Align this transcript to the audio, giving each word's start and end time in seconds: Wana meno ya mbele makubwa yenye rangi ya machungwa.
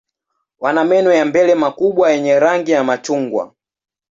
Wana 0.59 0.83
meno 0.83 1.11
ya 1.13 1.25
mbele 1.25 1.55
makubwa 1.55 2.11
yenye 2.11 2.39
rangi 2.39 2.71
ya 2.71 2.83
machungwa. 2.83 3.53